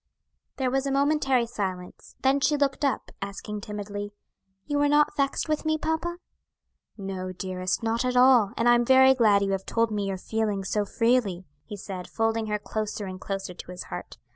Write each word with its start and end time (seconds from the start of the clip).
There 0.55 0.71
was 0.71 0.87
a 0.87 0.91
momentary 0.91 1.45
silence; 1.45 2.15
then 2.23 2.39
she 2.39 2.57
looked 2.57 2.83
up, 2.83 3.11
asking 3.21 3.61
timidly, 3.61 4.15
"You 4.65 4.81
are 4.81 4.89
not 4.89 5.15
vexed 5.15 5.47
with 5.47 5.63
me, 5.63 5.77
papa?" 5.77 6.17
"No, 6.97 7.31
dearest; 7.31 7.83
not 7.83 8.03
at 8.03 8.17
all; 8.17 8.51
and 8.57 8.67
I 8.67 8.73
am 8.73 8.83
very 8.83 9.13
glad 9.13 9.43
you 9.43 9.51
have 9.51 9.63
told 9.67 9.91
me 9.91 10.07
your 10.07 10.17
feelings 10.17 10.69
so 10.71 10.85
freely," 10.85 11.45
he 11.65 11.77
said, 11.77 12.07
folding 12.09 12.47
her 12.47 12.57
closer 12.57 13.05
and 13.05 13.21
closer 13.21 13.53
to 13.53 13.69
his 13.71 13.83
heart. 13.93 14.17